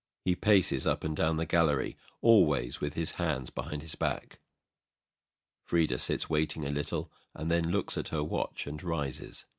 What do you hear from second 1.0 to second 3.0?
and down the gallery, always with